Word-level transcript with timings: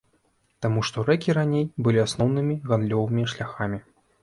Таму 0.65 0.83
што 0.89 1.03
рэкі 1.09 1.35
раней 1.39 1.69
былі 1.89 2.03
асноўнымі 2.07 2.59
гандлёвымі 2.73 3.29
шляхамі. 3.37 3.83